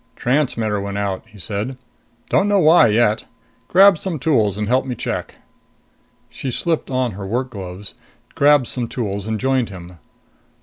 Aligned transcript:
"Transmitters 0.15 0.81
went 0.81 0.97
out," 0.97 1.21
he 1.27 1.37
said. 1.37 1.77
"Don't 2.31 2.47
know 2.47 2.57
why 2.57 2.87
yet. 2.87 3.25
Grab 3.67 3.99
some 3.99 4.17
tools 4.17 4.57
and 4.57 4.67
help 4.67 4.83
me 4.83 4.95
check." 4.95 5.35
She 6.27 6.49
slipped 6.49 6.89
on 6.89 7.11
her 7.11 7.27
work 7.27 7.51
gloves, 7.51 7.93
grabbed 8.33 8.65
some 8.65 8.87
tools 8.87 9.27
and 9.27 9.39
joined 9.39 9.69
him. 9.69 9.99